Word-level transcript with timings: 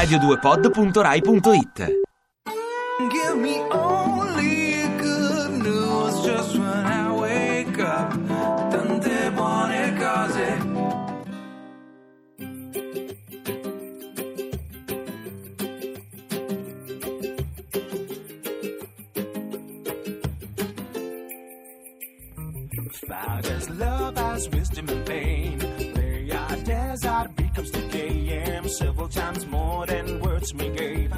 radio2pod.rai.it 0.00 1.78
Give 3.12 3.36
me 3.36 3.56
only 3.70 4.88
good 4.98 5.50
news 5.62 6.24
just 6.24 6.56
when 6.56 6.86
I 6.86 7.12
wake 7.20 7.78
up. 7.78 8.10
Tante 8.72 9.30
buone 9.36 9.82
cose. 10.00 10.48
Fathers 23.06 23.68
love 23.70 24.16
as 24.16 24.48
wisdom 24.48 24.88
and 24.88 25.06
pain. 25.06 25.99
Are 26.32 26.56
desert 26.56 27.36
becomes 27.36 27.70
the 27.70 27.80
game. 27.88 28.68
Several 28.68 29.08
times 29.08 29.46
more 29.46 29.86
than 29.86 30.20
words 30.20 30.54
me 30.54 30.68
gave. 30.70 31.10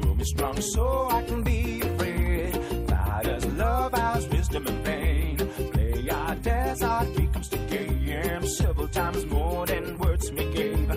Grow 0.00 0.14
me 0.14 0.24
strong 0.24 0.60
so 0.60 1.08
I 1.10 1.22
can 1.22 1.42
be 1.42 1.80
free. 1.98 2.50
Fathers 2.88 3.46
love 3.46 3.94
as 3.94 4.26
wisdom 4.28 4.66
and 4.66 4.84
pain. 4.84 5.36
Play 5.72 6.08
our 6.10 6.34
desert 6.36 7.16
becomes 7.16 7.48
the 7.48 7.58
game. 7.58 8.46
Several 8.46 8.88
times 8.88 9.24
more 9.26 9.66
than 9.66 9.98
words 9.98 10.32
me 10.32 10.52
gave. 10.52 10.88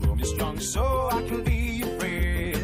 Grow 0.00 0.14
me 0.14 0.24
strong 0.24 0.58
so 0.60 1.08
I 1.10 1.22
can 1.28 1.42
be 1.44 1.82
free. 1.98 2.54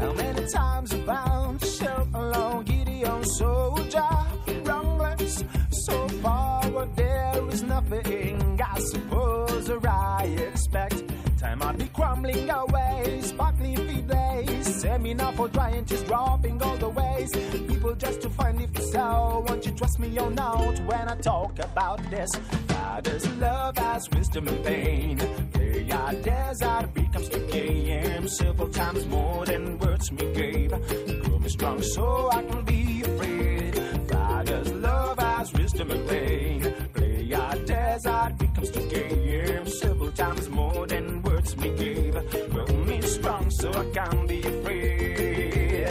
How 0.00 0.12
many 0.12 0.46
times 0.48 0.92
have 0.92 1.58
to 1.60 1.66
shout 1.66 2.08
along 2.14 2.64
Gideon 2.64 3.24
soldier? 3.24 4.08
Wrongless, 4.64 5.44
so 5.70 6.06
there 6.96 7.12
is 7.12 7.17
nothing. 7.80 8.60
I 8.60 8.78
suppose 8.80 9.70
or 9.70 9.88
I 9.88 10.24
expect. 10.52 11.04
Time 11.38 11.58
might 11.60 11.78
be 11.78 11.86
crumbling 11.88 12.50
away, 12.50 13.20
sparkling 13.22 13.76
feet 13.76 14.06
blaze. 14.06 14.80
Seminar 14.80 15.32
for 15.34 15.48
trying, 15.48 15.84
just 15.84 16.06
dropping 16.06 16.60
all 16.62 16.76
the 16.76 16.88
ways. 16.88 17.30
People 17.68 17.94
just 17.94 18.20
to 18.22 18.30
find 18.30 18.60
if 18.60 18.82
so. 18.82 19.44
Won't 19.46 19.64
you 19.64 19.72
trust 19.72 19.98
me 19.98 20.18
or 20.18 20.30
not 20.30 20.78
when 20.80 21.08
I 21.08 21.16
talk 21.16 21.58
about 21.60 21.98
this? 22.10 22.30
Father's 22.68 23.28
love 23.36 23.78
has 23.78 24.08
wisdom 24.10 24.48
and 24.48 24.64
pain. 24.64 25.18
Play 25.52 25.90
our 25.92 26.12
desert 26.14 26.94
becomes 26.94 27.28
the 27.28 27.40
game. 27.52 28.28
Several 28.28 28.68
times 28.68 29.06
more 29.06 29.46
than 29.46 29.78
words 29.78 30.10
me 30.10 30.32
gave. 30.34 30.70
Grow 31.22 31.38
me 31.38 31.48
strong 31.48 31.82
so 31.82 32.30
I 32.32 32.42
can 32.42 32.64
be 32.64 33.02
afraid. 33.02 33.74
Father's 34.10 34.72
love 34.72 35.18
has 35.18 35.52
wisdom 35.52 35.90
and 35.92 36.08
pain. 36.08 36.47
Our 38.06 38.30
desert 38.30 38.38
becomes 38.38 38.70
the 38.70 38.80
game. 38.82 39.66
Several 39.66 40.12
times 40.12 40.48
more 40.48 40.86
than 40.86 41.20
words 41.22 41.56
me 41.56 41.76
gave. 41.76 42.14
Grow 42.50 42.66
me 42.86 43.02
strong 43.02 43.50
so 43.50 43.72
I 43.72 43.84
can 43.90 44.26
be 44.28 44.38
afraid. 44.38 45.88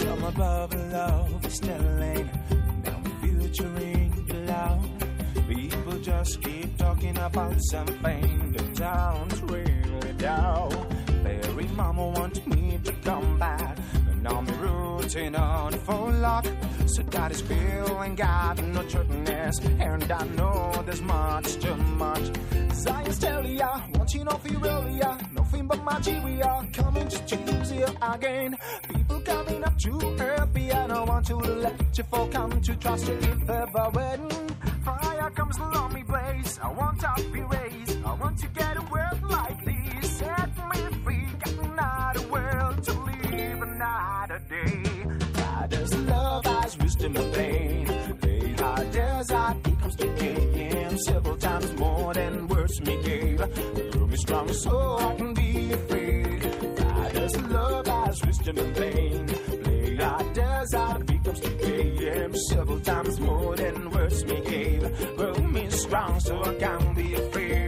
From 0.00 0.24
above 0.24 0.74
love 0.92 1.46
is 1.46 1.60
telling 1.60 2.28
Down 2.82 3.04
futuring 3.20 4.10
below 4.26 4.80
People 5.48 5.98
just 6.00 6.42
keep 6.42 6.76
talking 6.76 7.16
about 7.18 7.54
something 7.70 8.52
The 8.52 8.64
town's 8.74 9.42
rooting 15.16 15.34
on 15.34 15.72
full 15.72 16.10
lock. 16.12 16.46
So 16.86 17.02
that 17.02 17.32
is 17.32 17.40
feeling 17.40 18.14
got 18.14 18.62
no 18.62 18.82
truthfulness 18.82 19.58
And 19.58 20.12
I 20.12 20.24
know 20.36 20.82
there's 20.84 21.02
much 21.02 21.56
too 21.56 21.76
much. 21.76 22.30
Tell 23.20 23.46
ya, 23.46 23.80
want 23.94 24.14
you 24.14 24.24
know 24.24 24.36
feel 24.36 24.60
really 24.60 24.98
ya 24.98 25.16
Nothing 25.32 25.66
but 25.66 25.80
are 26.42 26.66
coming 26.72 27.08
to 27.08 27.26
choose 27.26 27.72
you 27.72 27.86
again. 28.02 28.56
People 28.94 29.20
coming 29.20 29.64
up 29.64 29.78
to 29.78 29.98
happy 30.18 30.72
I 30.72 30.86
don't 30.86 31.08
want 31.08 31.26
to 31.26 31.36
let 31.36 31.98
you 31.98 32.04
fall. 32.04 32.28
Come 32.28 32.60
to 32.60 32.76
trust 32.76 33.08
you 33.08 33.14
if 33.14 33.50
ever 33.50 33.90
when 33.92 34.28
Fire 34.84 35.30
comes 35.30 35.56
along 35.58 35.94
me 35.94 36.02
blaze. 36.02 36.60
I 36.62 36.70
want 36.70 37.00
to 37.00 37.22
be 37.32 37.40
raised. 37.40 38.04
I 38.04 38.14
want 38.14 38.38
to 38.38 38.46
get 38.48 38.76
a 38.76 38.80
so 54.56 54.96
I 54.98 55.14
can 55.16 55.34
be 55.34 55.72
afraid 55.72 56.42
Father's 56.78 57.36
love 57.42 57.86
has 57.86 58.24
wisdom 58.24 58.58
and 58.58 58.76
pain 58.76 59.26
Play 59.26 59.98
our 60.00 60.22
desert 60.34 61.06
becomes 61.06 61.40
game 61.40 62.34
Several 62.34 62.80
times 62.80 63.20
more 63.20 63.56
than 63.56 63.90
words 63.90 64.24
me 64.24 64.40
gave. 64.40 65.16
Grow 65.16 65.34
me 65.34 65.70
strong 65.70 66.20
so 66.20 66.42
I 66.42 66.54
can 66.54 66.94
be 66.94 67.14
afraid 67.14 67.65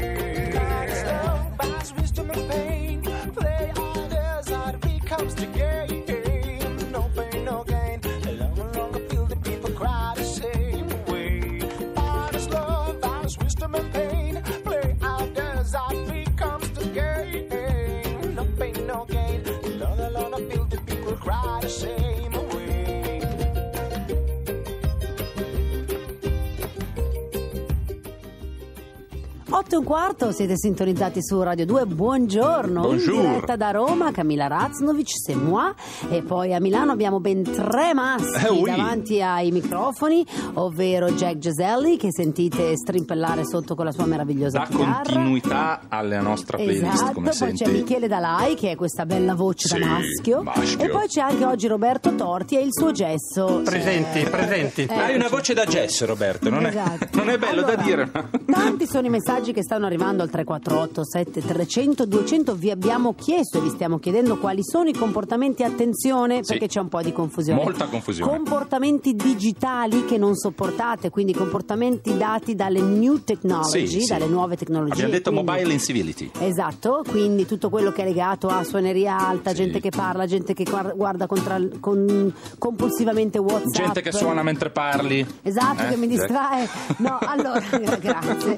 8 29.69 29.75
e 29.75 29.79
un 29.81 29.85
quarto, 29.85 30.33
siete 30.33 30.55
sintonizzati 30.57 31.23
su 31.23 31.43
Radio 31.43 31.67
2, 31.67 31.85
buongiorno. 31.85 32.81
Bonjour. 32.81 33.15
In 33.17 33.21
diretta 33.33 33.55
da 33.57 33.71
Roma, 33.71 34.11
Camilla 34.13 34.47
Raznovic, 34.47 35.09
c'est 35.11 35.37
moi. 35.39 35.71
E 36.09 36.23
poi 36.23 36.55
a 36.55 36.59
Milano 36.61 36.93
abbiamo 36.93 37.21
ben 37.21 37.43
tre 37.43 37.93
maschi 37.93 38.47
Eh, 38.47 38.49
oui. 38.49 38.71
davanti 38.71 39.21
ai 39.21 39.51
microfoni, 39.51 40.25
ovvero 40.55 41.11
Jack 41.11 41.37
Geselli, 41.37 41.99
che 41.99 42.09
sentite 42.11 42.75
strimpellare 42.79 43.45
sotto 43.45 43.75
con 43.75 43.85
la 43.85 43.93
sua 43.93 44.07
meravigliosa 44.07 44.61
dà 44.61 44.65
chitarra. 44.69 44.95
continuità 45.03 45.81
alla 45.89 46.21
nostra 46.23 46.57
playlist 46.57 46.91
Esatto, 46.95 47.13
come 47.13 47.27
poi 47.29 47.37
senti 47.37 47.65
c'è 47.65 47.71
Michele 47.71 48.09
Dalai 48.09 48.55
che 48.55 48.71
è 48.71 48.75
questa 48.75 49.05
bella 49.05 49.35
voce 49.35 49.69
Sì, 49.69 49.79
da 49.79 49.87
maschio. 49.87 50.43
maschio. 50.45 50.83
e 50.83 50.89
poi 50.89 51.07
c'è 51.09 51.21
anche 51.21 51.45
oggi 51.45 51.67
Roberto 51.67 52.15
Torti 52.15 52.57
e 52.57 52.63
il 52.63 52.73
suo 52.73 52.91
gesso. 52.93 53.61
Presenti, 53.65 54.21
eh, 54.21 54.31
presenti. 54.31 54.87
eh, 54.87 54.95
hai 54.95 55.15
una 55.15 55.29
voce 55.29 55.53
da 55.53 55.67
gesso 55.67 56.07
Roberto 56.07 56.49
non, 56.49 56.65
Esatto. 56.65 57.05
è, 57.05 57.09
non 57.13 57.29
è 57.29 57.37
bello 57.37 57.61
Allora, 57.61 57.75
da 57.77 57.83
dire 57.83 58.11
ma- 58.11 58.29
Tanti 58.51 58.87
sono 58.87 59.07
i 59.07 59.11
messaggi 59.11 59.53
che 59.53 59.58
stanno 59.63 59.87
arrivando 59.87 60.23
al 60.23 60.31
348 60.31 61.05
7300 61.05 62.05
200 62.07 62.55
vi 62.55 62.71
abbiamo 62.71 63.15
chiesto 63.15 63.59
e 63.59 63.61
vi 63.63 63.71
stiamo 63.71 63.99
chiedendo 63.99 64.39
quali 64.39 64.63
sono 64.65 64.89
i 64.89 64.95
comportamenti 64.95 65.63
attenzione 65.63 66.37
Sì. 66.43 66.53
perché 66.53 66.67
c'è 66.69 66.81
un 66.81 66.89
po' 66.89 67.03
di 67.03 67.13
confusione. 67.13 67.63
Molta 67.63 67.87
confusione. 67.87 68.31
Comportamenti 68.31 69.15
digitali 69.15 70.05
che 70.05 70.19
non 70.19 70.35
sopportate, 70.35 71.11
quindi 71.11 71.33
comportamenti 71.33 72.17
dati 72.17 72.55
dalle 72.55 72.81
new 72.81 73.23
technology, 73.25 73.87
Sì, 73.87 74.01
sì. 74.03 74.07
dalle 74.13 74.27
nuove 74.27 74.57
tecnologie. 74.57 74.93
abbiamo 74.93 75.11
detto 75.13 75.31
quindi- 75.31 75.51
mobile 75.51 75.73
incivility 75.73 76.31
Esatto, 76.41 77.03
quindi 77.09 77.47
tutto 77.47 77.71
quello 77.71 77.93
che 77.93 78.03
è 78.03 78.05
legato 78.07 78.49
a 78.49 78.63
suoneria 78.65 79.17
alta, 79.19 79.51
Sì. 79.51 79.57
gente 79.57 79.81
che 79.81 79.91
parla, 79.91 80.27
gente 80.27 80.55
che 80.55 80.65
guar- 80.65 80.95
guarda 80.97 81.27
contra- 81.27 81.61
con- 81.81 82.33
compulsivamente 82.59 83.39
WhatsApp. 83.39 83.85
gente 83.85 84.01
che 84.03 84.13
suona 84.13 84.43
mentre 84.43 84.71
parli 84.71 85.27
Esatto, 85.43 85.83
Eh, 85.83 85.89
che 85.89 85.97
mi 85.97 86.09
sì. 86.09 86.15
distrae. 86.17 86.69
No, 86.99 87.19
allora, 87.21 87.61
grazie. 88.01 88.57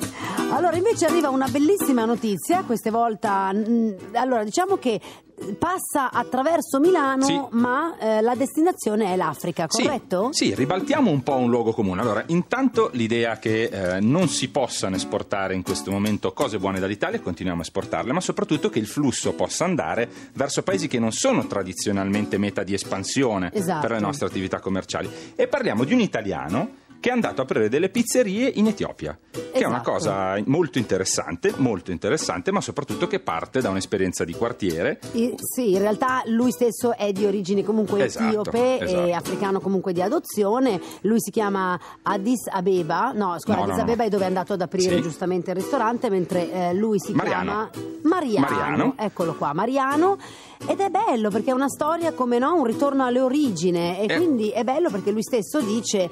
Allora, 0.50 0.76
invece 0.76 0.89
arriva 1.04 1.30
una 1.30 1.48
bellissima 1.48 2.04
notizia, 2.04 2.62
questa 2.64 2.90
volta, 2.90 3.50
mm, 3.52 3.92
allora 4.14 4.44
diciamo 4.44 4.76
che 4.76 5.00
passa 5.58 6.10
attraverso 6.10 6.78
Milano, 6.80 7.24
Sì. 7.24 7.40
ma 7.52 7.96
eh, 7.98 8.20
la 8.20 8.34
destinazione 8.34 9.12
è 9.12 9.16
l'Africa, 9.16 9.64
Sì, 9.68 9.84
corretto? 9.84 10.28
Sì, 10.32 10.54
ribaltiamo 10.54 11.10
un 11.10 11.22
po' 11.22 11.36
un 11.36 11.48
luogo 11.48 11.72
comune. 11.72 12.02
Allora, 12.02 12.22
intanto 12.26 12.90
l'idea 12.92 13.38
che 13.38 13.64
eh, 13.64 14.00
non 14.00 14.28
si 14.28 14.50
possano 14.50 14.96
esportare 14.96 15.54
in 15.54 15.62
questo 15.62 15.90
momento 15.90 16.32
cose 16.34 16.58
buone 16.58 16.78
dall'Italia, 16.78 17.20
continuiamo 17.20 17.60
a 17.60 17.64
esportarle, 17.64 18.12
ma 18.12 18.20
soprattutto 18.20 18.68
che 18.68 18.78
il 18.80 18.86
flusso 18.86 19.32
possa 19.32 19.64
andare 19.64 20.08
verso 20.34 20.62
paesi 20.62 20.88
che 20.88 20.98
non 20.98 21.12
sono 21.12 21.46
tradizionalmente 21.46 22.36
meta 22.36 22.62
di 22.62 22.74
espansione 22.74 23.50
Esatto. 23.54 23.80
per 23.80 23.92
le 23.92 24.00
nostre 24.00 24.26
attività 24.26 24.60
commerciali. 24.60 25.08
E 25.36 25.46
parliamo 25.48 25.84
di 25.84 25.94
un 25.94 26.00
italiano 26.00 26.79
che 27.00 27.08
è 27.08 27.12
andato 27.12 27.40
a 27.40 27.44
aprire 27.44 27.68
delle 27.68 27.88
pizzerie 27.88 28.46
in 28.54 28.66
Etiopia, 28.66 29.18
che 29.30 29.50
è 29.52 29.64
una 29.64 29.76
Esatto. 29.80 29.90
cosa 29.90 30.42
molto 30.46 30.78
interessante, 30.78 31.52
molto 31.56 31.90
interessante, 31.90 32.52
ma 32.52 32.60
soprattutto 32.60 33.06
che 33.06 33.20
parte 33.20 33.60
da 33.60 33.70
un'esperienza 33.70 34.24
di 34.24 34.34
quartiere. 34.34 35.00
I- 35.12 35.34
sì, 35.38 35.72
in 35.72 35.78
realtà 35.78 36.22
lui 36.26 36.50
stesso 36.52 36.94
è 36.96 37.10
di 37.12 37.24
origini 37.24 37.64
comunque 37.64 38.04
Esatto, 38.04 38.26
etiope 38.28 38.78
e 38.78 38.84
esatto. 38.84 39.14
africano 39.14 39.60
comunque 39.60 39.92
di 39.92 40.02
adozione. 40.02 40.80
Lui 41.02 41.20
si 41.20 41.30
chiama 41.30 41.78
Addis 42.02 42.46
Abeba, 42.48 43.12
no, 43.14 43.34
scusa, 43.38 43.56
No, 43.56 43.62
Addis 43.62 43.76
no, 43.76 43.76
no. 43.78 43.82
Abeba 43.82 44.04
è 44.04 44.08
dove 44.08 44.24
è 44.24 44.26
andato 44.26 44.52
ad 44.52 44.60
aprire 44.60 44.96
Sì. 44.96 45.02
giustamente 45.02 45.50
il 45.50 45.56
ristorante, 45.56 46.10
mentre 46.10 46.52
eh, 46.52 46.74
lui 46.74 46.98
si 47.00 47.12
Mariano. 47.12 47.42
chiama 47.44 47.70
Mariano. 48.02 48.46
Mariano. 48.46 48.94
Eccolo 48.98 49.34
qua, 49.34 49.52
Mariano. 49.54 50.18
Ed 50.66 50.78
è 50.78 50.88
bello 50.90 51.30
perché 51.30 51.50
è 51.50 51.54
una 51.54 51.68
storia 51.68 52.12
come 52.12 52.38
no, 52.38 52.54
un 52.54 52.64
ritorno 52.64 53.04
alle 53.04 53.20
origini 53.20 53.98
e 53.98 54.06
Eh. 54.08 54.16
quindi 54.16 54.50
è 54.50 54.62
bello 54.62 54.90
perché 54.90 55.10
lui 55.10 55.22
stesso 55.22 55.60
dice 55.60 56.08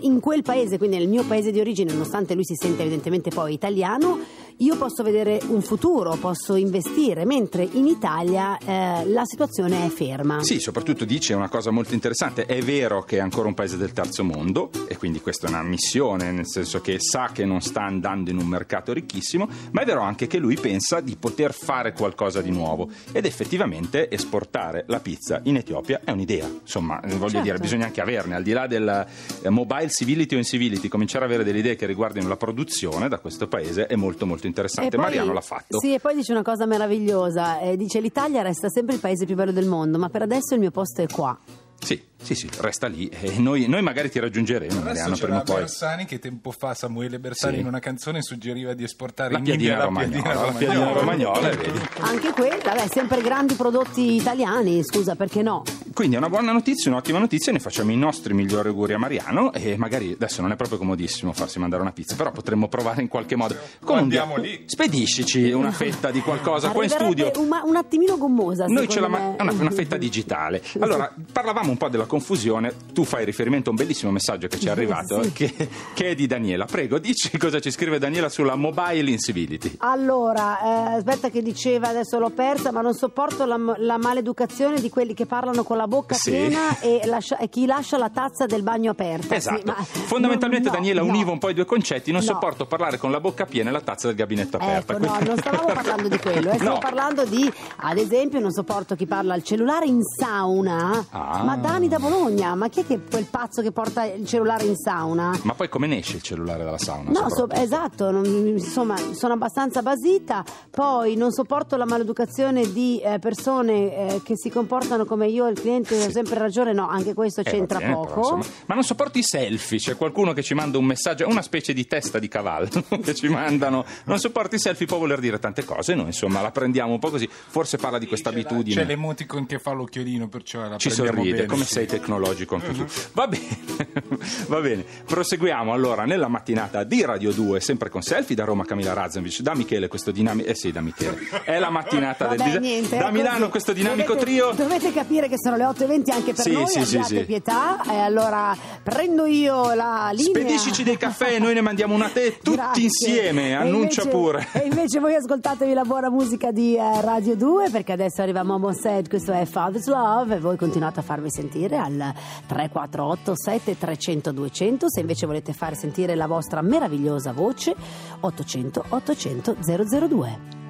in, 0.00 0.20
quel 0.20 0.42
paese, 0.42 0.76
quindi 0.76 0.98
nel 0.98 1.08
mio 1.08 1.24
paese 1.24 1.50
di 1.50 1.60
origine, 1.60 1.92
nonostante 1.92 2.34
lui 2.34 2.44
si 2.44 2.54
sente 2.54 2.82
evidentemente 2.82 3.30
poi 3.30 3.54
italiano, 3.54 4.18
io 4.58 4.76
posso 4.76 5.02
vedere 5.02 5.40
un 5.48 5.62
futuro, 5.62 6.16
posso 6.16 6.56
investire, 6.56 7.24
mentre 7.24 7.66
in 7.72 7.86
Italia 7.86 8.58
eh, 8.58 9.04
la 9.06 9.24
situazione 9.24 9.86
è 9.86 9.88
ferma. 9.88 10.42
Sì, 10.42 10.60
soprattutto 10.60 11.04
dice 11.04 11.34
una 11.34 11.48
cosa 11.48 11.70
molto 11.70 11.94
interessante, 11.94 12.44
è 12.44 12.60
vero 12.60 13.02
che 13.02 13.16
è 13.16 13.20
ancora 13.20 13.48
un 13.48 13.54
paese 13.54 13.76
del 13.76 13.92
terzo 13.92 14.22
mondo 14.24 14.70
e 14.88 14.96
quindi 14.96 15.20
questa 15.20 15.46
è 15.46 15.50
una 15.50 15.62
missione, 15.62 16.30
nel 16.32 16.46
senso 16.46 16.80
che 16.80 16.98
sa 17.00 17.30
che 17.32 17.44
non 17.44 17.60
sta 17.60 17.82
andando 17.82 18.30
in 18.30 18.38
un 18.38 18.46
mercato 18.46 18.92
ricchissimo, 18.92 19.48
ma 19.70 19.80
è 19.82 19.84
vero 19.84 20.02
anche 20.02 20.26
che 20.26 20.38
lui 20.38 20.56
pensa 20.56 21.00
di 21.00 21.16
poter 21.16 21.52
fare 21.52 21.92
qualcosa 21.92 22.40
di 22.40 22.50
nuovo 22.50 22.88
ed 23.10 23.24
effettivamente 23.24 23.91
esportare 24.10 24.84
la 24.88 25.00
pizza 25.00 25.40
in 25.44 25.56
Etiopia 25.56 26.00
è 26.04 26.10
un'idea, 26.10 26.46
insomma 26.46 27.00
voglio 27.02 27.28
Certo. 27.28 27.40
dire, 27.42 27.58
bisogna 27.58 27.86
anche 27.86 28.00
averne, 28.00 28.34
al 28.34 28.42
di 28.42 28.52
là 28.52 28.66
del 28.66 29.06
eh, 29.42 29.48
mobile 29.50 29.88
civility 29.88 30.34
o 30.34 30.38
incivility, 30.38 30.88
cominciare 30.88 31.24
ad 31.24 31.30
avere 31.30 31.44
delle 31.44 31.58
idee 31.58 31.76
che 31.76 31.86
riguardino 31.86 32.28
la 32.28 32.36
produzione 32.36 33.08
da 33.08 33.18
questo 33.18 33.48
paese 33.48 33.86
è 33.86 33.96
molto 33.96 34.26
molto 34.26 34.46
interessante. 34.46 34.96
Poi- 34.96 35.04
Mariano 35.04 35.32
l'ha 35.32 35.40
fatto. 35.40 35.78
Sì, 35.78 35.94
e 35.94 36.00
poi 36.00 36.14
dice 36.14 36.32
una 36.32 36.42
cosa 36.42 36.66
meravigliosa, 36.66 37.60
eh, 37.60 37.76
dice 37.76 38.00
l'Italia 38.00 38.42
resta 38.42 38.68
sempre 38.68 38.94
il 38.94 39.00
paese 39.00 39.24
più 39.26 39.34
bello 39.34 39.52
del 39.52 39.66
mondo, 39.66 39.98
ma 39.98 40.08
per 40.08 40.22
adesso 40.22 40.54
il 40.54 40.60
mio 40.60 40.70
posto 40.70 41.02
è 41.02 41.06
qua. 41.06 41.36
Sì, 41.82 42.00
sì, 42.22 42.34
sì, 42.36 42.48
resta 42.60 42.86
lì 42.86 43.08
e 43.08 43.38
noi, 43.38 43.66
noi 43.66 43.82
magari 43.82 44.08
ti 44.08 44.20
raggiungeremo, 44.20 44.70
Adesso 44.70 44.84
Mariano, 44.84 45.14
c'era 45.14 45.26
prima 45.26 45.40
o 45.40 45.42
poi. 45.42 45.56
Bersani 45.56 46.04
che 46.04 46.18
tempo 46.20 46.52
fa 46.52 46.74
Samuele 46.74 47.18
Bersani 47.18 47.54
Sì. 47.54 47.60
in 47.60 47.66
una 47.66 47.80
canzone 47.80 48.22
suggeriva 48.22 48.72
di 48.74 48.84
esportare 48.84 49.32
La 49.32 49.38
in 49.38 49.44
piadina 49.44 49.72
India 49.72 49.84
romagnola, 49.86 50.34
la 50.34 50.52
piadina 50.52 50.92
romagnola, 50.92 51.48
vedi. 51.50 51.80
Anche 52.00 52.30
quella, 52.30 52.72
beh, 52.74 52.88
sempre 52.88 53.20
grandi 53.20 53.54
prodotti 53.54 54.14
italiani, 54.14 54.84
scusa, 54.84 55.16
perché 55.16 55.42
no? 55.42 55.64
Quindi 55.92 56.14
è 56.14 56.18
una 56.18 56.28
buona 56.28 56.52
notizia, 56.52 56.90
un'ottima 56.90 57.18
notizia, 57.18 57.50
ne 57.52 57.58
facciamo 57.58 57.90
i 57.90 57.96
nostri 57.96 58.32
migliori 58.32 58.68
auguri 58.68 58.92
a 58.94 58.98
Mariano 58.98 59.52
e 59.52 59.76
magari 59.76 60.12
adesso 60.12 60.40
non 60.40 60.52
è 60.52 60.56
proprio 60.56 60.78
comodissimo 60.78 61.32
farsi 61.32 61.58
mandare 61.58 61.82
una 61.82 61.92
pizza, 61.92 62.14
però 62.14 62.30
potremmo 62.30 62.68
provare 62.68 63.02
in 63.02 63.08
qualche 63.08 63.34
modo. 63.34 63.56
Un 63.86 63.98
andiamo 63.98 64.38
dia- 64.38 64.50
lì. 64.52 64.62
Spediscici 64.66 65.50
una 65.50 65.72
fetta 65.72 66.10
di 66.12 66.20
qualcosa 66.20 66.70
qua 66.70 66.84
in 66.84 66.90
studio. 66.90 67.32
Un, 67.36 67.50
un 67.64 67.76
attimino 67.76 68.16
gommosa, 68.16 68.66
Noi 68.66 68.88
ce 68.88 69.00
la 69.00 69.08
ma- 69.08 69.34
una, 69.38 69.52
una 69.52 69.70
fetta 69.72 69.96
digitale. 69.96 70.62
Allora, 70.82 71.12
parlavamo 71.32 71.71
un 71.72 71.76
po' 71.78 71.88
della 71.88 72.06
confusione. 72.06 72.74
Tu 72.92 73.04
fai 73.04 73.24
riferimento 73.24 73.68
a 73.68 73.72
un 73.72 73.78
bellissimo 73.78 74.10
messaggio 74.12 74.46
che 74.46 74.58
ci 74.58 74.66
è 74.68 74.70
arrivato, 74.70 75.22
Sì. 75.24 75.32
che, 75.32 75.68
che 75.94 76.10
è 76.10 76.14
di 76.14 76.26
Daniela. 76.26 76.64
Prego, 76.66 76.98
dici 76.98 77.36
cosa 77.38 77.60
ci 77.60 77.70
scrive 77.70 77.98
Daniela 77.98 78.28
sulla 78.28 78.54
mobile 78.54 79.10
incivility. 79.10 79.74
Allora, 79.78 80.60
eh, 80.60 80.94
aspetta 80.96 81.28
che 81.30 81.42
diceva, 81.42 81.88
adesso 81.88 82.18
l'ho 82.18 82.30
persa, 82.30 82.70
ma 82.72 82.80
non 82.80 82.94
sopporto 82.94 83.44
la, 83.44 83.58
la 83.78 83.98
maleducazione 83.98 84.80
di 84.80 84.88
quelli 84.88 85.14
che 85.14 85.26
parlano 85.26 85.62
con 85.64 85.76
la 85.76 85.86
bocca 85.86 86.14
Sì. 86.14 86.30
piena 86.30 86.78
e, 86.80 87.00
lascia- 87.04 87.38
e 87.38 87.48
chi 87.48 87.66
lascia 87.66 87.96
la 87.98 88.10
tazza 88.10 88.46
del 88.46 88.62
bagno 88.62 88.90
aperta. 88.92 89.28
Sì, 89.28 89.34
Esatto. 89.34 89.62
ma- 89.64 89.74
Fondamentalmente 89.82 90.68
no, 90.68 90.74
Daniela 90.74 91.00
no. 91.02 91.08
univa 91.08 91.30
un 91.30 91.38
po' 91.38 91.48
i 91.48 91.54
due 91.54 91.64
concetti. 91.64 92.10
Non 92.12 92.20
No. 92.20 92.26
sopporto 92.26 92.66
parlare 92.66 92.98
con 92.98 93.10
la 93.10 93.20
bocca 93.20 93.44
piena 93.46 93.70
e 93.70 93.72
la 93.72 93.80
tazza 93.80 94.06
del 94.06 94.16
gabinetto 94.16 94.56
aperta. 94.58 94.92
Ecco, 94.94 95.04
no, 95.06 95.18
non 95.24 95.36
stavamo 95.38 95.66
parlando 95.72 96.08
di 96.08 96.18
quello, 96.18 96.50
eh, 96.50 96.54
stavo 96.58 96.72
No. 96.74 96.78
parlando 96.78 97.24
di, 97.24 97.50
ad 97.76 97.96
esempio, 97.98 98.38
non 98.40 98.50
sopporto 98.50 98.94
chi 98.94 99.06
parla 99.06 99.34
al 99.34 99.42
cellulare 99.42 99.86
in 99.86 100.00
sauna. 100.02 101.06
Ah. 101.10 101.42
Ma 101.44 101.56
Dani 101.62 101.86
da 101.88 101.98
Bologna, 101.98 102.54
ma 102.56 102.68
chi 102.68 102.80
è 102.80 102.86
che 102.86 103.00
quel 103.08 103.24
pazzo 103.30 103.62
che 103.62 103.70
porta 103.72 104.04
il 104.04 104.26
cellulare 104.26 104.64
in 104.64 104.76
sauna? 104.76 105.38
Ma 105.42 105.54
poi 105.54 105.68
come 105.68 105.86
ne 105.86 105.98
esce 105.98 106.16
il 106.16 106.22
cellulare 106.22 106.64
dalla 106.64 106.76
sauna? 106.78 107.10
No, 107.10 107.30
so- 107.30 107.48
esatto, 107.50 108.10
non- 108.10 108.24
insomma, 108.26 108.96
sono 109.14 109.34
abbastanza 109.34 109.80
basita. 109.80 110.44
Poi 110.70 111.14
non 111.14 111.30
sopporto 111.30 111.76
la 111.76 111.84
maleducazione 111.86 112.70
di 112.72 113.00
eh, 113.00 113.18
persone 113.20 114.14
eh, 114.14 114.20
che 114.24 114.36
si 114.36 114.50
comportano 114.50 115.04
come 115.04 115.28
io, 115.28 115.46
il 115.48 115.58
cliente 115.60 116.04
ha 116.04 116.10
sempre 116.10 116.38
ragione. 116.38 116.72
No, 116.72 116.88
anche 116.88 117.14
questo 117.14 117.40
Eh, 117.40 117.44
c'entra 117.44 117.78
bene, 117.78 117.92
poco. 117.94 118.06
però, 118.06 118.20
insomma. 118.36 118.44
Ma 118.66 118.74
non 118.74 118.82
sopporto 118.84 119.18
i 119.18 119.22
selfie, 119.22 119.78
c'è 119.78 119.96
qualcuno 119.96 120.32
che 120.32 120.42
ci 120.42 120.54
manda 120.54 120.78
un 120.78 120.84
messaggio, 120.84 121.24
è 121.24 121.26
una 121.26 121.42
specie 121.42 121.72
di 121.72 121.86
testa 121.86 122.18
di 122.18 122.28
cavallo 122.28 122.68
che 123.02 123.14
ci 123.14 123.28
mandano. 123.28 123.84
Non 124.04 124.18
sopporto 124.18 124.56
i 124.56 124.58
selfie, 124.58 124.86
può 124.86 124.98
voler 124.98 125.20
dire 125.20 125.38
tante 125.38 125.64
cose, 125.64 125.94
noi 125.94 126.06
insomma 126.06 126.40
la 126.42 126.50
prendiamo 126.50 126.92
un 126.92 126.98
po' 126.98 127.10
così. 127.10 127.28
Forse 127.30 127.76
parla 127.78 127.98
di 127.98 128.06
questa 128.06 128.30
abitudine. 128.30 128.80
C'è 128.82 128.86
l'emoticon 128.86 129.46
che 129.46 129.58
fa 129.58 129.70
l'occhiolino, 129.72 130.28
perciò 130.28 130.60
la 130.68 130.76
Ci 130.76 130.88
prendiamo 130.88 131.18
sorride, 131.18 131.36
bene, 131.36 131.46
come 131.52 131.64
sei 131.66 131.86
tecnologico 131.86 132.54
anche 132.54 132.72
tu. 132.72 132.86
Va 133.12 133.28
bene, 133.28 133.58
va 134.48 134.60
bene. 134.60 134.84
Proseguiamo 135.06 135.72
allora 135.72 136.04
nella 136.04 136.28
mattinata 136.28 136.84
di 136.84 137.04
Radio 137.04 137.32
2, 137.32 137.60
sempre 137.60 137.88
con 137.88 138.02
selfie 138.02 138.34
da 138.36 138.44
Roma 138.44 138.64
Camilla 138.64 138.92
Razzovic, 138.92 139.40
da 139.40 139.54
Michele 139.54 139.88
questo 139.88 140.10
dinamico. 140.10 140.48
Eh 140.48 140.54
sì, 140.54 140.72
da 140.72 140.80
Michele. 140.80 141.18
È 141.44 141.58
la 141.58 141.70
mattinata 141.70 142.26
del 142.28 142.38
Vabbè, 142.38 142.50
dis- 142.50 142.60
niente, 142.60 142.96
Da 142.98 143.10
Milano 143.10 143.38
così. 143.38 143.50
questo 143.50 143.72
dinamico 143.72 144.14
Dovete- 144.14 144.24
trio. 144.24 144.52
Dovete 144.52 144.92
capire 144.92 145.28
che 145.28 145.36
sono 145.38 145.56
le 145.56 145.64
8.20 145.64 146.10
anche 146.12 146.32
per 146.32 146.44
Sì, 146.44 146.52
noi, 146.52 146.66
sì, 146.68 146.84
sì, 146.84 147.02
sì. 147.02 147.24
pietà. 147.24 147.82
E 147.88 147.98
allora 147.98 148.56
prendo 148.82 149.26
io 149.26 149.74
la 149.74 150.10
linea. 150.12 150.30
Spediscici 150.40 150.82
dei 150.82 150.96
caffè, 150.96 151.38
noi 151.38 151.54
ne 151.54 151.60
mandiamo 151.60 151.94
una 151.94 152.06
a 152.06 152.10
te 152.10 152.38
tutti 152.42 152.56
Grazie. 152.56 152.82
insieme, 152.84 153.48
E 153.48 153.52
annuncia 153.52 154.02
invece- 154.02 154.08
pure. 154.08 154.46
E 154.52 154.66
invece 154.66 154.98
voi 155.00 155.14
ascoltatevi 155.14 155.72
la 155.72 155.84
buona 155.84 156.10
musica 156.10 156.50
di 156.50 156.76
eh, 156.76 157.00
Radio 157.00 157.34
2 157.36 157.70
perché 157.70 157.92
adesso 157.92 158.22
arriva 158.22 158.42
Momo 158.42 158.72
Said, 158.72 159.08
questo 159.08 159.32
è 159.32 159.44
Father's 159.44 159.86
Love 159.86 160.36
e 160.36 160.38
voi 160.40 160.56
continuate 160.56 161.00
a 161.00 161.02
farvi 161.02 161.30
sentire 161.30 161.76
al 161.76 162.12
348 162.46 163.32
7300 163.82 164.30
200 164.32 164.88
se 164.88 165.00
invece 165.00 165.26
volete 165.26 165.52
fare 165.52 165.74
sentire 165.74 166.14
la 166.14 166.26
vostra 166.26 166.62
meravigliosa 166.62 167.32
voce 167.32 167.74
800 168.20 168.84
800 168.88 169.56
002. 169.60 170.60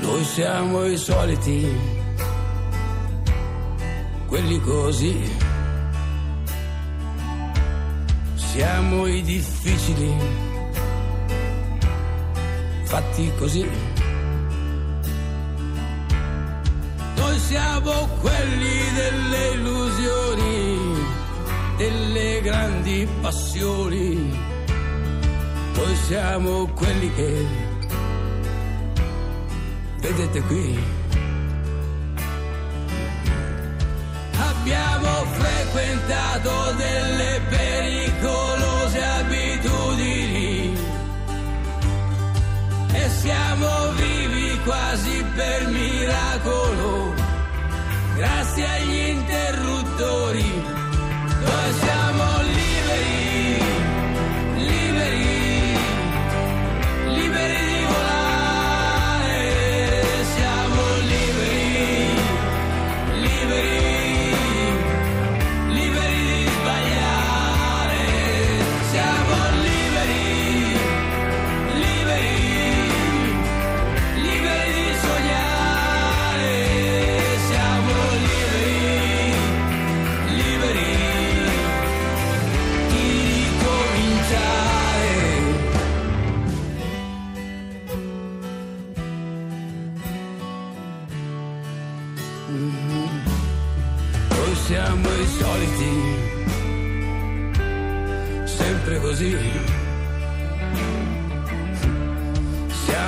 Noi 0.00 0.24
siamo 0.24 0.84
i 0.84 0.96
soliti, 0.96 1.66
quelli 4.26 4.60
così. 4.60 5.50
Siamo 8.34 9.06
i 9.06 9.22
difficili, 9.22 10.12
fatti 12.84 13.32
così. 13.38 13.66
Noi 17.16 17.38
siamo 17.38 17.92
quelli 18.20 18.92
delle 18.94 19.48
illusioni, 19.54 20.51
delle 21.82 22.40
grandi 22.42 23.08
passioni. 23.20 24.38
Noi 25.74 25.96
siamo 26.06 26.68
quelli 26.68 27.12
che 27.12 27.46
vedete 29.98 30.42
qui. 30.42 30.78
Abbiamo 34.36 35.24
frequentato 35.40 36.50
delle 36.76 37.40
pericolose 37.48 38.41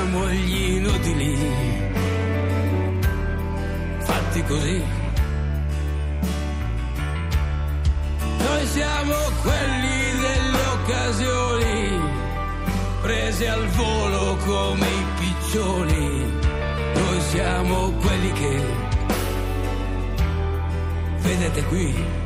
Siamo 0.05 0.29
gli 0.29 0.77
inutili, 0.77 1.35
fatti 4.01 4.45
così. 4.45 4.83
Noi 8.39 8.67
siamo 8.67 9.15
quelli 9.41 10.13
delle 10.21 10.67
occasioni, 10.75 12.01
presi 13.01 13.47
al 13.47 13.67
volo 13.69 14.37
come 14.45 14.87
i 14.87 15.05
piccioni. 15.21 16.33
Noi 16.95 17.21
siamo 17.31 17.91
quelli 17.93 18.33
che 18.33 18.63
vedete 21.23 21.65
qui. 21.65 22.24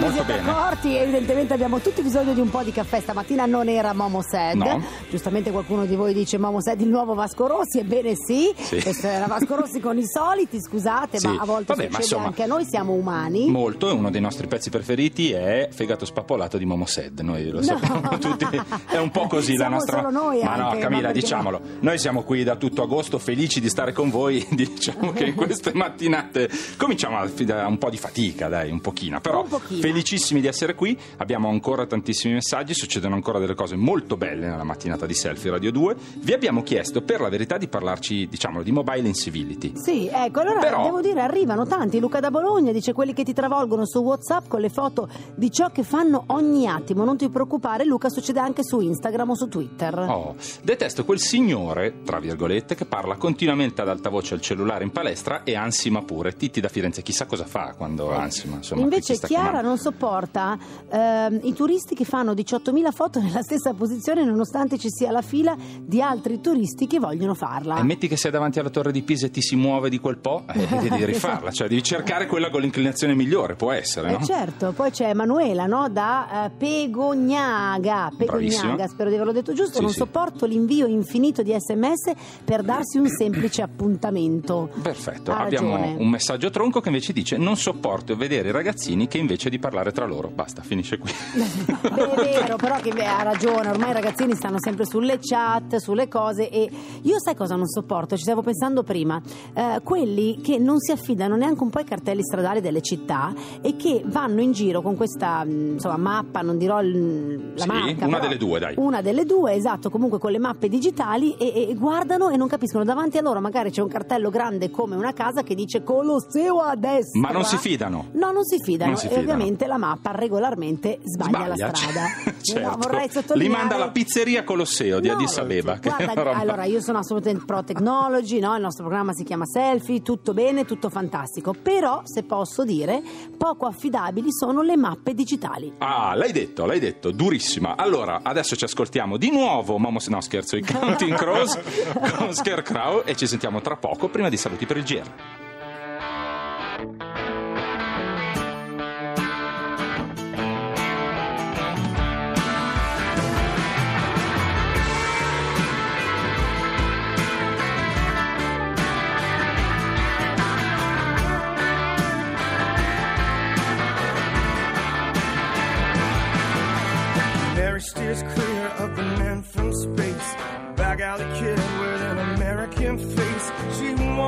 Come 0.00 0.08
vi 0.08 0.12
siete 0.14 0.32
bene. 0.34 0.50
accorti, 0.50 0.96
evidentemente 0.96 1.52
abbiamo 1.54 1.78
tutti 1.80 2.02
bisogno 2.02 2.32
di 2.32 2.40
un 2.40 2.50
po' 2.50 2.62
di 2.62 2.72
caffè. 2.72 3.00
Stamattina 3.00 3.46
non 3.46 3.68
era 3.68 3.92
Momo 3.92 4.22
Sad. 4.22 4.54
No. 4.56 4.82
Giustamente 5.10 5.50
qualcuno 5.50 5.84
di 5.86 5.94
voi 5.96 6.12
dice 6.14 6.38
Momo 6.38 6.60
Sad 6.62 6.80
il 6.80 6.88
nuovo 6.88 7.14
Vasco 7.14 7.46
Rossi. 7.46 7.78
Ebbene 7.78 8.14
sì, 8.14 8.52
Sì. 8.56 8.80
questo 8.82 9.06
era 9.06 9.26
Vasco 9.26 9.56
Rossi 9.56 9.80
con 9.80 9.96
i 9.98 10.06
soliti, 10.06 10.60
scusate, 10.60 11.18
Sì. 11.18 11.26
ma 11.26 11.36
a 11.40 11.44
volte 11.44 11.74
Vabbè, 11.74 11.84
succede 11.84 12.02
insomma- 12.02 12.26
anche 12.26 12.42
a 12.42 12.46
noi, 12.46 12.64
siamo 12.64 12.92
umani. 12.92 13.50
Molto, 13.50 13.88
e 13.88 13.92
uno 13.92 14.10
dei 14.10 14.20
nostri 14.20 14.46
pezzi 14.46 14.70
preferiti 14.70 15.32
è 15.32 15.68
Fegato 15.72 16.04
spappolato 16.04 16.58
di 16.58 16.64
Momo 16.64 16.86
Sed, 16.86 17.18
noi 17.20 17.48
lo 17.50 17.58
No. 17.58 17.62
sappiamo 17.62 18.18
tutti, 18.18 18.46
è 18.88 18.98
un 18.98 19.10
po' 19.10 19.26
così 19.28 19.52
la 19.52 19.58
Siamo 19.60 19.74
nostra... 19.76 19.96
solo 19.98 20.10
noi 20.10 20.42
ma 20.42 20.56
no 20.56 20.68
anche, 20.68 20.78
Camilla, 20.80 21.06
ma 21.08 21.12
diciamolo, 21.12 21.60
noi 21.80 21.98
siamo 21.98 22.22
qui 22.22 22.44
da 22.44 22.56
tutto 22.56 22.82
agosto 22.82 23.18
felici 23.18 23.60
di 23.60 23.68
stare 23.68 23.92
con 23.92 24.10
voi, 24.10 24.44
diciamo 24.50 25.12
che 25.12 25.24
in 25.26 25.34
queste 25.34 25.72
mattinate 25.74 26.48
cominciamo 26.76 27.16
a 27.18 27.66
un 27.66 27.78
po' 27.78 27.90
di 27.90 27.96
fatica, 27.98 28.48
dai, 28.48 28.70
un 28.70 28.80
pochino, 28.80 29.20
però 29.20 29.42
Un 29.42 29.48
pochino. 29.48 29.80
Felicissimi 29.90 30.40
di 30.40 30.48
essere 30.48 30.74
qui, 30.74 30.98
abbiamo 31.18 31.48
ancora 31.48 31.86
tantissimi 31.86 32.34
messaggi, 32.34 32.74
succedono 32.74 33.14
ancora 33.14 33.38
delle 33.38 33.54
cose 33.54 33.76
molto 33.76 34.16
belle 34.16 34.48
nella 34.48 34.64
mattinata 34.64 35.06
di 35.06 35.14
Selfie 35.14 35.50
Radio 35.52 35.70
2, 35.70 35.96
vi 36.18 36.32
abbiamo 36.32 36.64
chiesto 36.64 37.02
per 37.02 37.20
la 37.20 37.28
verità 37.28 37.56
di 37.56 37.68
parlarci, 37.68 38.26
diciamolo, 38.28 38.64
di 38.64 38.72
mobile 38.72 39.06
incivility. 39.06 39.72
Sì, 39.76 40.10
ecco, 40.12 40.40
allora 40.40 40.58
Però- 40.58 40.82
devo 40.82 41.00
dire, 41.00 41.20
arrivano 41.20 41.66
tanti. 41.66 42.00
Luca 42.00 42.18
da 42.18 42.32
Bologna 42.32 42.72
dice 42.72 42.92
quelli 42.92 43.12
che 43.12 43.22
ti 43.22 43.32
travolgono 43.32 43.86
su 43.86 44.00
WhatsApp 44.00 44.48
con 44.48 44.60
le 44.60 44.70
foto 44.70 45.08
di 45.36 45.52
ciò 45.52 45.70
che 45.70 45.84
fanno 45.84 46.24
ogni 46.28 46.66
attimo. 46.66 47.04
Non 47.04 47.16
ti 47.16 47.28
preoccupare, 47.28 47.84
Luca, 47.84 48.08
succede 48.08 48.40
anche 48.40 48.64
su 48.64 48.80
Instagram 48.80 49.30
o 49.30 49.36
su 49.36 49.48
Twitter. 49.48 49.96
Oh, 49.98 50.34
detesto 50.62 51.04
quel 51.04 51.20
signore, 51.20 52.02
tra 52.04 52.18
virgolette, 52.18 52.74
che 52.74 52.86
parla 52.86 53.16
continuamente 53.16 53.82
ad 53.82 53.88
alta 53.88 54.08
voce 54.08 54.34
al 54.34 54.40
cellulare 54.40 54.82
in 54.82 54.90
palestra 54.90 55.44
e 55.44 55.54
ansima 55.54 56.02
pure. 56.02 56.34
Titti 56.34 56.60
da 56.60 56.68
Firenze, 56.68 57.02
chissà 57.02 57.26
cosa 57.26 57.44
fa 57.44 57.74
quando 57.76 58.10
ansima. 58.10 58.56
Insomma, 58.56 58.82
Invece 58.82 59.14
Chiara 59.18 59.50
chiamando. 59.60 59.75
Non 59.76 59.78
sopporta 59.78 60.58
ehm, 60.90 61.40
i 61.42 61.52
turisti 61.52 61.94
che 61.94 62.04
fanno 62.04 62.32
18.000 62.32 62.92
foto 62.92 63.20
nella 63.20 63.42
stessa 63.42 63.74
posizione 63.74 64.24
nonostante 64.24 64.78
ci 64.78 64.88
sia 64.90 65.10
la 65.10 65.20
fila 65.22 65.54
di 65.80 66.00
altri 66.00 66.40
turisti 66.40 66.86
che 66.86 66.98
vogliono 66.98 67.34
farla. 67.34 67.76
E 67.76 67.82
metti 67.82 68.08
che 68.08 68.16
sei 68.16 68.30
davanti 68.30 68.58
alla 68.58 68.70
torre 68.70 68.90
di 68.92 69.02
Pisa 69.02 69.26
e 69.26 69.30
ti 69.30 69.42
si 69.42 69.54
muove 69.54 69.90
di 69.90 69.98
quel 69.98 70.16
po', 70.18 70.44
eh, 70.52 70.66
devi 70.88 71.04
rifarla, 71.04 71.50
cioè 71.50 71.68
devi 71.68 71.82
cercare 71.82 72.26
quella 72.26 72.48
con 72.50 72.62
l'inclinazione 72.62 73.14
migliore, 73.14 73.54
può 73.54 73.70
essere, 73.72 74.10
no? 74.10 74.18
Eh 74.20 74.24
certo, 74.24 74.72
poi 74.72 74.90
c'è 74.90 75.08
Emanuela 75.10 75.66
no? 75.66 75.88
da 75.90 76.46
eh, 76.46 76.50
Pegognaga, 76.50 78.10
Pegognaga, 78.16 78.86
spero 78.88 79.08
di 79.10 79.14
averlo 79.16 79.32
detto 79.32 79.52
giusto, 79.52 79.74
Sì, 79.76 79.80
non 79.82 79.90
sì. 79.90 79.98
sopporto 79.98 80.46
l'invio 80.46 80.86
infinito 80.86 81.42
di 81.42 81.54
sms 81.56 82.12
per 82.44 82.62
darsi 82.62 82.98
un 82.98 83.08
semplice 83.08 83.62
appuntamento. 83.62 84.70
Perfetto, 84.80 85.32
Ha 85.32 85.40
abbiamo 85.40 85.76
ragione. 85.76 85.96
un 85.98 86.08
messaggio 86.08 86.50
tronco 86.50 86.80
che 86.80 86.88
invece 86.88 87.12
dice 87.12 87.36
non 87.36 87.56
sopporto 87.56 88.16
vedere 88.16 88.48
i 88.48 88.52
ragazzini 88.52 89.06
che 89.08 89.18
invece 89.18 89.50
di 89.50 89.58
parlare 89.66 89.90
tra 89.90 90.06
loro, 90.06 90.30
basta, 90.32 90.62
finisce 90.62 90.96
qui. 90.98 91.10
Beh, 91.34 92.12
è 92.12 92.40
vero, 92.40 92.56
però 92.56 92.76
che 92.76 92.92
beh, 92.92 93.04
ha 93.04 93.22
ragione, 93.22 93.68
ormai 93.68 93.90
i 93.90 93.92
ragazzini 93.94 94.34
stanno 94.36 94.58
sempre 94.60 94.84
sulle 94.86 95.18
chat, 95.20 95.76
sulle 95.76 96.06
cose 96.08 96.48
e 96.48 96.70
io 97.02 97.14
sai 97.18 97.34
cosa 97.34 97.56
non 97.56 97.66
sopporto, 97.66 98.16
ci 98.16 98.22
stavo 98.22 98.42
pensando 98.42 98.82
prima, 98.84 99.20
Eh, 99.54 99.80
quelli 99.82 100.40
che 100.40 100.58
non 100.58 100.78
si 100.78 100.92
affidano 100.92 101.34
neanche 101.36 101.62
un 101.62 101.70
po' 101.70 101.78
ai 101.78 101.84
cartelli 101.84 102.22
stradali 102.22 102.60
delle 102.60 102.80
città 102.82 103.32
e 103.60 103.74
che 103.76 104.02
vanno 104.06 104.40
in 104.40 104.52
giro 104.52 104.82
con 104.82 104.94
questa 104.96 105.42
mh, 105.44 105.72
insomma, 105.74 105.96
mappa, 105.96 106.42
non 106.42 106.58
dirò 106.58 106.80
il- 106.80 107.52
la 107.56 107.62
Sì, 107.62 107.68
marca. 107.68 108.06
una 108.06 108.18
delle 108.20 108.36
due, 108.36 108.58
dai. 108.60 108.74
Una 108.78 109.00
delle 109.00 109.24
due, 109.24 109.54
esatto, 109.54 109.90
comunque 109.90 110.18
con 110.18 110.30
le 110.30 110.38
mappe 110.38 110.68
digitali 110.68 111.34
e, 111.36 111.70
e 111.70 111.74
guardano 111.74 112.28
e 112.28 112.36
non 112.36 112.46
capiscono, 112.48 112.84
davanti 112.84 113.18
a 113.18 113.22
loro 113.22 113.40
magari 113.40 113.70
c'è 113.70 113.80
un 113.82 113.88
cartello 113.88 114.30
grande 114.30 114.70
come 114.70 114.94
una 114.94 115.12
casa 115.12 115.42
che 115.42 115.54
dice 115.54 115.82
Colosseo 115.82 116.60
a 116.60 116.76
destra. 116.76 117.20
Ma 117.20 117.30
non 117.30 117.44
si 117.44 117.56
fidano. 117.56 118.06
No, 118.12 118.30
non 118.32 118.44
si 118.44 118.58
fidano 118.62 118.90
Non 118.92 118.98
si 119.00 119.06
e 119.06 119.08
fidano. 119.10 119.32
ovviamente 119.32 119.55
la 119.64 119.78
mappa 119.78 120.10
regolarmente 120.10 120.98
sbaglia, 121.02 121.46
la 121.46 121.56
strada. 121.56 122.06
certo. 122.42 122.68
No, 122.68 122.76
vorrei 122.76 123.06
Li 123.06 123.12
sottolineare... 123.12 123.56
manda 123.56 123.74
alla 123.76 123.90
pizzeria 123.90 124.44
Colosseo 124.44 125.00
di 125.00 125.08
No, 125.08 125.14
Addis 125.14 125.38
Abeba. 125.38 125.78
Guarda, 125.80 126.32
allora 126.32 126.64
io 126.64 126.82
sono 126.82 126.98
assolutamente 126.98 127.44
pro 127.46 127.64
technology, 127.64 128.38
no? 128.38 128.54
il 128.54 128.60
nostro 128.60 128.84
programma 128.84 129.14
si 129.14 129.24
chiama 129.24 129.46
Selfie, 129.46 130.02
tutto 130.02 130.34
bene, 130.34 130.66
tutto 130.66 130.90
fantastico, 130.90 131.54
però 131.54 132.02
se 132.04 132.24
posso 132.24 132.64
dire, 132.64 133.02
poco 133.38 133.64
affidabili 133.64 134.28
sono 134.30 134.60
le 134.60 134.76
mappe 134.76 135.14
digitali. 135.14 135.72
Ah, 135.78 136.14
l'hai 136.14 136.32
detto, 136.32 136.66
l'hai 136.66 136.80
detto, 136.80 137.12
durissima. 137.12 137.76
Allora, 137.76 138.20
adesso 138.22 138.56
ci 138.56 138.64
ascoltiamo 138.64 139.16
di 139.16 139.30
nuovo 139.30 139.78
Momo, 139.78 140.00
no 140.08 140.20
scherzo, 140.20 140.56
i 140.56 140.62
Counting 140.62 141.16
Crows 141.16 141.58
con 142.18 142.34
Scarecrow 142.34 143.02
e 143.04 143.16
ci 143.16 143.26
sentiamo 143.26 143.60
tra 143.60 143.76
poco 143.76 144.08
prima 144.08 144.28
di 144.28 144.36
saluti 144.36 144.66
per 144.66 144.76
il 144.76 144.84
GR. 144.84 145.45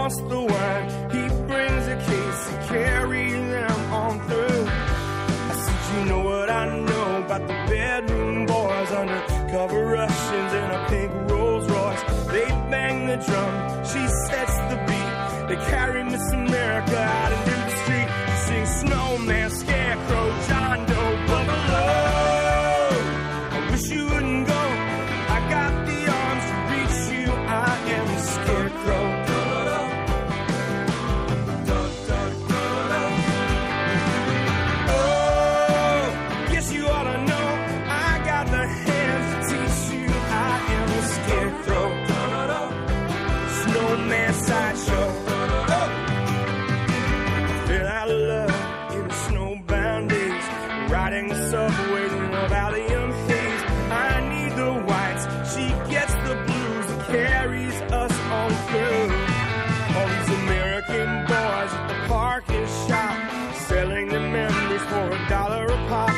She 0.08 0.22
the 0.22 0.40
wine, 0.40 0.88
he 1.10 1.28
brings 1.46 1.86
a 1.86 1.96
case. 1.96 2.40
to 2.48 2.56
carry 2.72 3.30
them 3.30 3.92
on 3.92 4.18
through. 4.26 4.64
I 5.50 5.54
said, 5.62 5.80
you 5.98 6.04
know 6.08 6.20
what 6.20 6.48
I 6.48 6.78
know 6.78 7.22
about 7.24 7.42
the 7.42 7.58
bedroom 7.68 8.46
boys 8.46 8.90
undercover 8.90 9.84
Russians 9.84 10.52
in 10.54 10.64
a 10.78 10.86
pink 10.88 11.30
Rolls 11.30 11.68
Royce. 11.68 12.02
They 12.32 12.48
bang 12.70 13.06
the 13.06 13.16
drum, 13.16 13.84
she 13.84 14.02
sets 14.28 14.56
the 14.70 14.78
beat. 14.88 15.48
They 15.48 15.56
carry 15.66 16.02
Miss 16.04 16.32
America 16.32 16.57
Sideshow. 44.48 44.86
show. 44.86 45.08
Oh. 45.76 45.88
Feel 47.68 47.86
out 47.86 48.08
love 48.08 48.54
in 48.96 49.02
the 49.08 49.14
snowbound 49.26 50.08
days, 50.08 50.44
riding 50.90 51.28
the 51.28 51.50
subway 51.50 52.06
in 52.08 52.30
the 52.30 52.46
valley 52.48 52.86
of 52.94 53.14
haze. 53.28 53.62
I 53.92 54.14
need 54.32 54.52
the 54.56 54.72
whites, 54.88 55.24
she 55.52 55.66
gets 55.92 56.14
the 56.26 56.34
blues, 56.46 56.86
and 56.92 57.02
carries 57.12 57.78
us 57.92 58.14
on 58.38 58.50
through. 58.68 59.08
All 59.96 60.08
these 60.14 60.30
American 60.42 61.08
boys 61.26 61.72
at 61.78 61.86
the 61.88 61.98
parking 62.08 62.66
shop, 62.86 63.16
selling 63.68 64.08
their 64.08 64.28
memories 64.38 64.84
for 64.90 65.06
a 65.12 65.28
dollar 65.28 65.66
a 65.66 65.78
pop. 65.92 66.14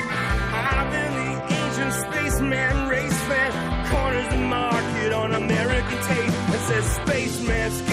I've 0.71 0.89
been 0.95 1.13
the 1.21 1.33
ancient 1.59 1.95
spaceman 2.05 2.89
race 2.89 3.21
fan, 3.29 3.51
corners 3.91 4.29
the 4.31 4.39
market 4.39 5.13
on 5.15 5.35
American 5.35 5.99
tape 6.11 6.35
that 6.51 6.63
says 6.69 6.87
spaceman. 7.03 7.90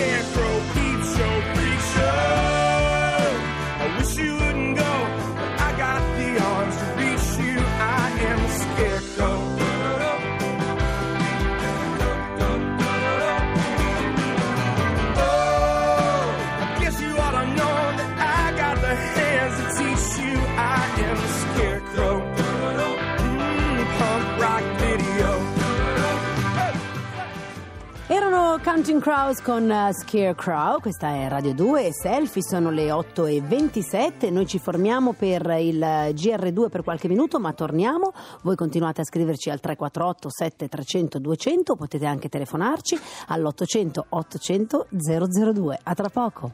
Counting 28.64 29.02
Crows 29.02 29.42
con 29.42 29.70
uh, 29.70 29.94
Scarecrow, 29.94 30.80
questa 30.80 31.08
è 31.10 31.28
Radio 31.30 31.54
2 31.54 31.86
e 31.86 31.94
Selfie, 31.94 32.44
sono 32.44 32.70
le 32.70 32.92
8 32.92 33.26
e 33.28 33.42
27, 33.42 34.30
noi 34.30 34.46
ci 34.46 34.60
formiamo 34.60 35.14
per 35.14 35.46
il 35.60 35.80
GR2 35.80 36.70
per 36.70 36.84
qualche 36.84 37.08
minuto 37.08 37.40
ma 37.40 37.54
torniamo, 37.54 38.14
voi 38.42 38.56
continuate 38.56 39.02
a 39.02 39.04
scriverci 39.04 39.50
al 39.50 39.60
348 39.60 40.30
7300 40.30 41.20
200, 41.20 41.76
potete 41.76 42.06
anche 42.06 42.30
telefonarci 42.30 43.00
all'800 43.28 44.00
800 44.10 44.88
002, 44.90 45.80
a 45.84 45.94
tra 45.94 46.10
poco. 46.10 46.52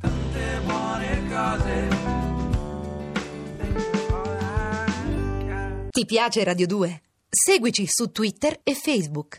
Tante 0.00 0.60
buone 0.64 1.22
cose. 1.28 1.88
Ti 5.90 6.04
piace 6.04 6.44
Radio 6.44 6.66
2? 6.66 7.02
Seguici 7.30 7.84
su 7.86 8.10
Twitter 8.10 8.60
e 8.62 8.74
Facebook. 8.74 9.36